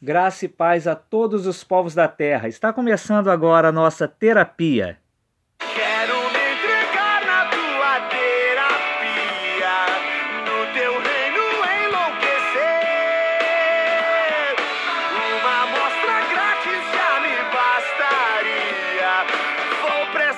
Graça 0.00 0.44
e 0.44 0.48
paz 0.48 0.86
a 0.86 0.94
todos 0.94 1.44
os 1.44 1.64
povos 1.64 1.92
da 1.92 2.06
terra. 2.06 2.46
Está 2.46 2.72
começando 2.72 3.28
agora 3.28 3.70
a 3.70 3.72
nossa 3.72 4.06
terapia. 4.06 4.96
Quero 5.58 6.14
me 6.14 6.52
entregar 6.54 7.26
na 7.26 7.46
tua 7.50 8.00
terapia, 8.08 9.74
no 10.46 10.72
teu 10.72 10.92
reino 11.00 11.42
enlouquecer. 11.82 12.84
Uma 15.34 15.62
amostra 15.64 16.16
grátis 16.30 16.84
já 16.94 17.18
me 17.18 17.34
bastaria. 17.50 19.12
Vou 19.82 20.06
pra 20.12 20.30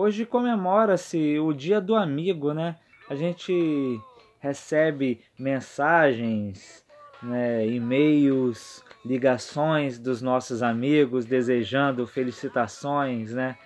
Hoje 0.00 0.24
comemora-se 0.24 1.40
o 1.40 1.52
Dia 1.52 1.80
do 1.80 1.96
Amigo, 1.96 2.54
né? 2.54 2.76
A 3.10 3.16
gente 3.16 4.00
recebe 4.38 5.24
mensagens, 5.36 6.86
né, 7.20 7.66
e-mails, 7.66 8.80
ligações 9.04 9.98
dos 9.98 10.22
nossos 10.22 10.62
amigos 10.62 11.24
desejando 11.24 12.06
felicitações, 12.06 13.34
né? 13.34 13.58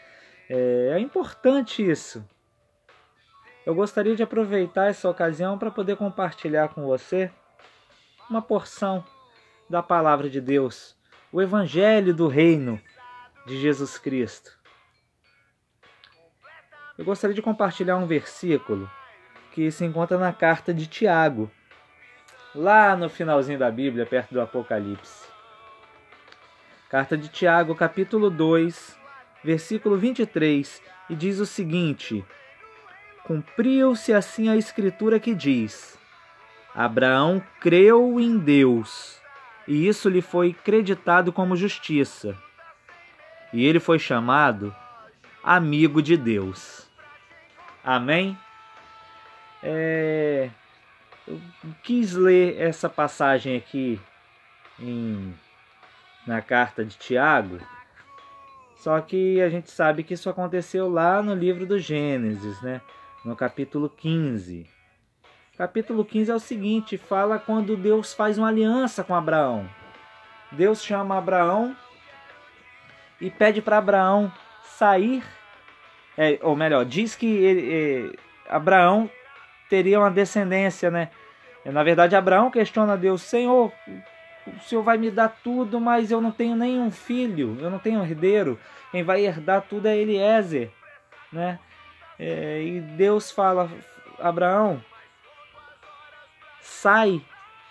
É, 0.49 0.93
é 0.95 0.99
importante 1.01 1.87
isso. 1.87 2.27
Eu 3.67 3.75
gostaria 3.75 4.17
de 4.17 4.23
aproveitar 4.23 4.89
essa 4.89 5.11
ocasião 5.11 5.59
para 5.59 5.71
poder 5.71 5.97
compartilhar 5.97 6.69
com 6.69 6.87
você 6.87 7.31
uma 8.31 8.41
porção 8.41 9.05
da 9.69 9.83
palavra 9.83 10.31
de 10.31 10.41
Deus, 10.41 10.97
o 11.31 11.43
Evangelho 11.43 12.15
do 12.15 12.27
Reino 12.27 12.81
de 13.47 13.61
Jesus 13.61 13.99
Cristo. 13.99 14.62
Eu 17.03 17.07
gostaria 17.07 17.35
de 17.35 17.43
compartilhar 17.43 17.97
um 17.97 18.07
versículo 18.07 18.89
que 19.51 19.73
se 19.73 19.85
encontra 19.85 20.17
na 20.19 20.33
carta 20.33 20.73
de 20.73 20.87
Tiago, 20.87 21.51
lá 22.55 22.95
no 22.95 23.11
finalzinho 23.11 23.59
da 23.59 23.69
Bíblia, 23.73 24.07
perto 24.07 24.33
do 24.33 24.41
Apocalipse. 24.41 25.27
Carta 26.89 27.19
de 27.19 27.27
Tiago, 27.27 27.75
capítulo 27.75 28.31
2, 28.31 28.97
versículo 29.43 29.97
23, 29.97 30.81
e 31.11 31.17
diz 31.17 31.41
o 31.41 31.45
seguinte: 31.45 32.25
Cumpriu-se 33.25 34.13
assim 34.13 34.49
a 34.49 34.55
escritura 34.55 35.19
que 35.19 35.35
diz: 35.35 35.99
Abraão 36.73 37.43
creu 37.59 38.21
em 38.21 38.39
Deus, 38.39 39.21
e 39.67 39.89
isso 39.89 40.09
lhe 40.09 40.23
foi 40.23 40.53
creditado 40.53 41.33
como 41.33 41.57
justiça. 41.57 42.39
E 43.53 43.67
ele 43.67 43.81
foi 43.81 43.99
chamado 43.99 44.73
amigo 45.43 46.01
de 46.01 46.17
Deus. 46.17 46.92
Amém? 47.85 48.39
É, 49.63 50.51
eu 51.27 51.41
quis 51.83 52.13
ler 52.13 52.61
essa 52.61 52.89
passagem 52.89 53.57
aqui 53.57 54.01
em, 54.79 55.35
na 56.27 56.41
carta 56.41 56.85
de 56.85 56.97
Tiago, 56.97 57.59
só 58.77 59.01
que 59.01 59.41
a 59.41 59.49
gente 59.49 59.71
sabe 59.71 60.03
que 60.03 60.15
isso 60.15 60.29
aconteceu 60.29 60.89
lá 60.89 61.23
no 61.23 61.35
livro 61.35 61.65
do 61.65 61.79
Gênesis, 61.79 62.61
né? 62.63 62.81
no 63.25 63.37
capítulo 63.37 63.89
15. 63.89 64.67
Capítulo 65.57 66.05
15 66.05 66.31
é 66.31 66.35
o 66.35 66.41
seguinte: 66.41 66.99
fala 66.99 67.39
quando 67.39 67.77
Deus 67.77 68.13
faz 68.13 68.39
uma 68.39 68.49
aliança 68.49 69.05
com 69.05 69.15
Abraão. 69.15 69.69
Deus 70.51 70.83
chama 70.83 71.17
Abraão 71.17 71.77
e 73.21 73.31
pede 73.31 73.63
para 73.63 73.79
Abraão 73.79 74.33
sair 74.65 75.23
é, 76.17 76.39
ou 76.43 76.55
melhor, 76.55 76.85
diz 76.85 77.15
que 77.15 77.27
ele, 77.27 78.15
é, 78.49 78.55
Abraão 78.55 79.11
teria 79.69 79.99
uma 79.99 80.11
descendência, 80.11 80.91
né? 80.91 81.11
Na 81.65 81.83
verdade, 81.83 82.17
Abraão 82.17 82.51
questiona 82.51 82.97
Deus: 82.97 83.23
Senhor, 83.23 83.73
o 84.47 84.61
Senhor 84.61 84.83
vai 84.83 84.99
me 84.99 85.11
dar 85.11 85.29
tudo, 85.43 85.81
mas 85.81 86.11
eu 86.11 86.21
não 86.21 86.33
tenho 86.33 86.57
nenhum 86.57 86.91
filho, 86.91 87.57
eu 87.61 87.71
não 87.71 87.79
tenho 87.79 88.03
herdeiro. 88.03 88.59
Quem 88.91 89.03
vai 89.03 89.25
herdar 89.25 89.63
tudo 89.63 89.87
é 89.87 89.97
Eliezer, 89.97 90.71
né? 91.33 91.59
É, 92.19 92.63
e 92.63 92.81
Deus 92.81 93.31
fala: 93.31 93.71
Abraão, 94.19 94.83
sai 96.61 97.23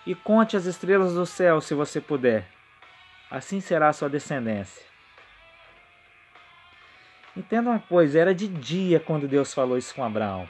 e 0.06 0.16
conte 0.16 0.58
as 0.58 0.66
estrelas 0.66 1.14
do 1.14 1.26
céu, 1.26 1.62
se 1.62 1.76
você 1.76 2.02
puder. 2.02 2.48
Assim 3.30 3.62
será 3.62 3.90
a 3.90 3.94
sua 3.94 4.10
descendência. 4.10 4.91
Entenda 7.36 7.70
uma 7.70 7.80
coisa, 7.80 8.20
era 8.20 8.36
de 8.36 8.48
dia 8.48 9.00
quando 9.00 9.28
Deus 9.28 9.54
falou 9.54 9.78
isso 9.78 9.96
com 9.96 10.04
Abraão. 10.04 10.50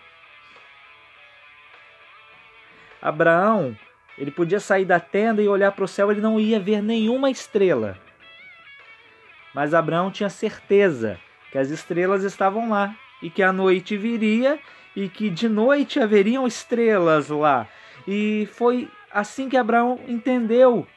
Abraão, 3.02 3.78
ele 4.18 4.32
podia 4.32 4.60
sair 4.60 4.86
da 4.86 5.00
tenda 5.00 5.42
e 5.42 5.48
olhar 5.48 5.72
para 5.72 5.86
o 5.86 5.88
céu, 5.88 6.12
ele 6.12 6.22
não 6.22 6.40
ia 6.40 6.60
ver 6.60 6.82
nenhuma 6.82 7.30
estrela. 7.30 7.98
Mas 9.54 9.74
Abraão 9.74 10.12
tinha 10.12 10.30
certeza 10.30 11.20
que 11.52 11.58
as 11.58 11.70
estrelas 11.70 12.24
estavam 12.24 12.70
lá 12.70 12.96
e 13.22 13.30
que 13.30 13.44
a 13.44 13.52
noite 13.52 13.98
viria 13.98 14.60
e 14.96 15.08
que 15.10 15.30
de 15.30 15.50
noite 15.50 16.00
haveriam 16.00 16.48
estrelas 16.48 17.30
lá. 17.30 17.68
E 18.08 18.48
foi 18.54 18.90
assim 19.12 19.50
que 19.50 19.58
Abraão 19.58 20.00
entendeu 20.08 20.88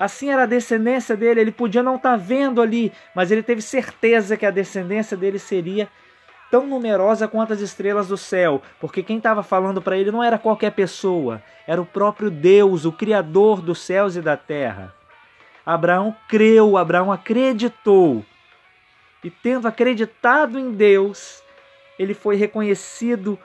Assim 0.00 0.30
era 0.30 0.44
a 0.44 0.46
descendência 0.46 1.14
dele, 1.14 1.42
ele 1.42 1.52
podia 1.52 1.82
não 1.82 1.96
estar 1.96 2.12
tá 2.12 2.16
vendo 2.16 2.62
ali, 2.62 2.90
mas 3.14 3.30
ele 3.30 3.42
teve 3.42 3.60
certeza 3.60 4.34
que 4.34 4.46
a 4.46 4.50
descendência 4.50 5.14
dele 5.14 5.38
seria 5.38 5.90
tão 6.50 6.66
numerosa 6.66 7.28
quanto 7.28 7.52
as 7.52 7.60
estrelas 7.60 8.08
do 8.08 8.16
céu, 8.16 8.62
porque 8.80 9.02
quem 9.02 9.18
estava 9.18 9.42
falando 9.42 9.82
para 9.82 9.98
ele 9.98 10.10
não 10.10 10.24
era 10.24 10.38
qualquer 10.38 10.70
pessoa, 10.70 11.42
era 11.66 11.82
o 11.82 11.84
próprio 11.84 12.30
Deus, 12.30 12.86
o 12.86 12.92
Criador 12.92 13.60
dos 13.60 13.78
céus 13.78 14.16
e 14.16 14.22
da 14.22 14.38
terra. 14.38 14.94
Abraão 15.66 16.16
creu, 16.26 16.78
Abraão 16.78 17.12
acreditou. 17.12 18.24
E 19.22 19.28
tendo 19.28 19.68
acreditado 19.68 20.58
em 20.58 20.72
Deus, 20.72 21.42
ele 21.98 22.14
foi 22.14 22.36
reconhecido 22.36 23.38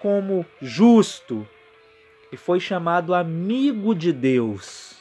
como 0.00 0.44
justo 0.60 1.48
e 2.30 2.36
foi 2.36 2.60
chamado 2.60 3.14
amigo 3.14 3.94
de 3.94 4.12
Deus. 4.12 4.93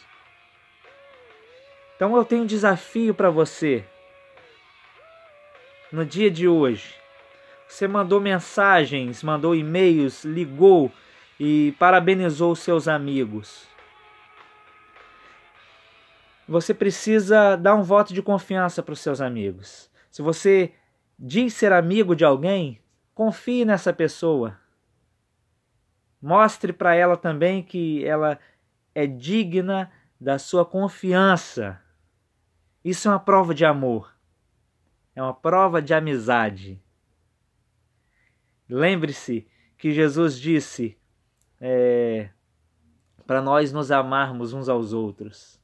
Então 2.04 2.18
eu 2.18 2.26
tenho 2.26 2.44
um 2.44 2.46
desafio 2.46 3.16
para 3.16 3.30
você. 3.30 3.86
No 5.90 6.06
dia 6.06 6.30
de 6.30 6.50
hoje, 6.50 6.96
você 7.66 7.88
mandou 7.88 8.20
mensagens, 8.20 9.24
mandou 9.24 9.56
e-mails, 9.56 10.26
ligou 10.26 10.92
e 11.40 11.74
parabenizou 11.80 12.58
seus 12.58 12.90
amigos. 12.90 13.66
Você 16.46 16.74
precisa 16.74 17.56
dar 17.56 17.74
um 17.74 17.84
voto 17.84 18.14
de 18.14 18.22
confiança 18.22 18.84
para 18.84 18.92
os 18.92 19.00
seus 19.00 19.22
amigos. 19.22 19.90
Se 20.12 20.22
você 20.22 20.74
diz 21.18 21.54
ser 21.54 21.72
amigo 21.72 22.18
de 22.18 22.26
alguém, 22.26 22.82
confie 23.16 23.64
nessa 23.64 23.94
pessoa. 23.94 24.60
Mostre 26.22 26.74
para 26.74 26.94
ela 26.94 27.16
também 27.16 27.64
que 27.64 28.04
ela 28.04 28.38
é 28.94 29.08
digna 29.08 29.90
da 30.20 30.38
sua 30.38 30.66
confiança. 30.66 31.82
Isso 32.84 33.08
é 33.08 33.12
uma 33.12 33.20
prova 33.20 33.54
de 33.54 33.64
amor. 33.64 34.14
É 35.16 35.22
uma 35.22 35.34
prova 35.34 35.82
de 35.82 35.94
amizade. 35.94 36.82
Lembre-se 38.68 39.48
que 39.78 39.92
Jesus 39.92 40.40
disse 40.40 40.98
é, 41.62 42.30
para 43.26 43.42
nós 43.42 43.72
nos 43.72 43.92
amarmos 43.92 44.54
uns 44.54 44.68
aos 44.68 44.92
outros. 44.92 45.62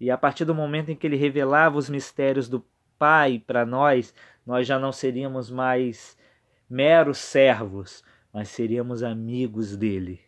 E 0.00 0.10
a 0.10 0.16
partir 0.16 0.44
do 0.44 0.54
momento 0.54 0.90
em 0.90 0.96
que 0.96 1.06
ele 1.06 1.16
revelava 1.16 1.76
os 1.76 1.88
mistérios 1.88 2.48
do 2.48 2.64
Pai 2.98 3.42
para 3.44 3.64
nós, 3.64 4.14
nós 4.44 4.66
já 4.66 4.78
não 4.78 4.92
seríamos 4.92 5.50
mais 5.50 6.16
meros 6.68 7.18
servos, 7.18 8.04
mas 8.32 8.48
seríamos 8.48 9.02
amigos 9.02 9.76
dele. 9.76 10.20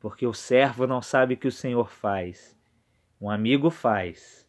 Porque 0.00 0.26
o 0.26 0.34
servo 0.34 0.86
não 0.86 1.00
sabe 1.00 1.34
o 1.34 1.36
que 1.36 1.46
o 1.46 1.52
Senhor 1.52 1.88
faz, 1.88 2.56
um 3.20 3.30
amigo 3.30 3.70
faz. 3.70 4.41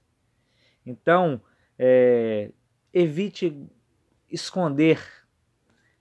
Então, 0.85 1.41
é, 1.77 2.51
evite 2.93 3.55
esconder 4.29 4.99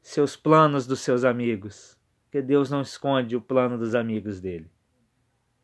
seus 0.00 0.36
planos 0.36 0.86
dos 0.86 1.00
seus 1.00 1.24
amigos, 1.24 1.98
porque 2.24 2.42
Deus 2.42 2.70
não 2.70 2.80
esconde 2.80 3.36
o 3.36 3.40
plano 3.40 3.78
dos 3.78 3.94
amigos 3.94 4.40
dele. 4.40 4.70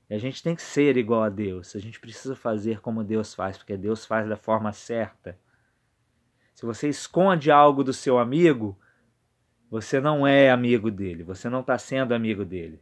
E 0.09 0.15
a 0.15 0.19
gente 0.19 0.43
tem 0.43 0.55
que 0.55 0.63
ser 0.63 0.97
igual 0.97 1.23
a 1.23 1.29
Deus, 1.29 1.75
a 1.75 1.79
gente 1.79 2.01
precisa 2.01 2.35
fazer 2.35 2.81
como 2.81 3.05
Deus 3.05 3.35
faz, 3.35 3.59
porque 3.59 3.77
Deus 3.77 4.07
faz 4.07 4.29
da 4.29 4.37
forma 4.37 4.73
certa. 4.73 5.39
Se 6.55 6.65
você 6.65 6.89
esconde 6.89 7.51
algo 7.51 7.85
do 7.85 7.93
seu 7.93 8.19
amigo, 8.19 8.79
você 9.71 10.01
não 10.01 10.27
é 10.27 10.51
amigo 10.51 10.91
dele, 10.91 11.23
você 11.23 11.49
não 11.49 11.61
está 11.61 11.77
sendo 11.77 12.15
amigo 12.15 12.45
dele. 12.45 12.81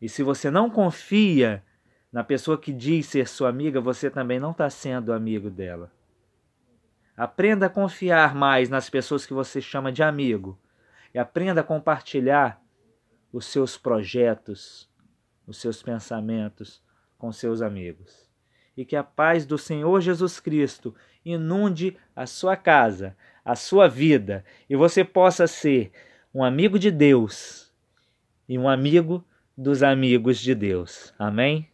E 0.00 0.08
se 0.08 0.22
você 0.22 0.50
não 0.50 0.68
confia 0.68 1.64
na 2.14 2.22
pessoa 2.22 2.56
que 2.56 2.72
diz 2.72 3.06
ser 3.06 3.26
sua 3.26 3.48
amiga, 3.48 3.80
você 3.80 4.08
também 4.08 4.38
não 4.38 4.52
está 4.52 4.70
sendo 4.70 5.12
amigo 5.12 5.50
dela. 5.50 5.90
Aprenda 7.16 7.66
a 7.66 7.68
confiar 7.68 8.36
mais 8.36 8.68
nas 8.68 8.88
pessoas 8.88 9.26
que 9.26 9.34
você 9.34 9.60
chama 9.60 9.90
de 9.90 10.00
amigo 10.00 10.56
e 11.12 11.18
aprenda 11.18 11.60
a 11.60 11.64
compartilhar 11.64 12.62
os 13.32 13.46
seus 13.46 13.76
projetos, 13.76 14.88
os 15.44 15.56
seus 15.56 15.82
pensamentos 15.82 16.80
com 17.18 17.32
seus 17.32 17.60
amigos. 17.60 18.30
E 18.76 18.84
que 18.84 18.94
a 18.94 19.02
paz 19.02 19.44
do 19.44 19.58
Senhor 19.58 20.00
Jesus 20.00 20.38
Cristo 20.38 20.94
inunde 21.24 21.96
a 22.14 22.28
sua 22.28 22.56
casa, 22.56 23.16
a 23.44 23.56
sua 23.56 23.88
vida, 23.88 24.44
e 24.70 24.76
você 24.76 25.02
possa 25.02 25.48
ser 25.48 25.90
um 26.32 26.44
amigo 26.44 26.78
de 26.78 26.92
Deus 26.92 27.74
e 28.48 28.56
um 28.56 28.68
amigo 28.68 29.24
dos 29.58 29.82
amigos 29.82 30.38
de 30.38 30.54
Deus. 30.54 31.12
Amém? 31.18 31.73